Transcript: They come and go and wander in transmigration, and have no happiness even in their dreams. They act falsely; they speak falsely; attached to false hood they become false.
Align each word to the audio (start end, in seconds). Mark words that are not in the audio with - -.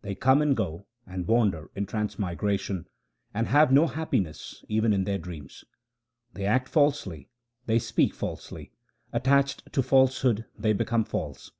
They 0.00 0.14
come 0.14 0.40
and 0.40 0.56
go 0.56 0.86
and 1.06 1.28
wander 1.28 1.70
in 1.74 1.84
transmigration, 1.84 2.88
and 3.34 3.46
have 3.48 3.70
no 3.70 3.86
happiness 3.88 4.64
even 4.70 4.94
in 4.94 5.04
their 5.04 5.18
dreams. 5.18 5.66
They 6.32 6.46
act 6.46 6.70
falsely; 6.70 7.28
they 7.66 7.78
speak 7.78 8.14
falsely; 8.14 8.72
attached 9.12 9.70
to 9.74 9.82
false 9.82 10.22
hood 10.22 10.46
they 10.58 10.72
become 10.72 11.04
false. 11.04 11.50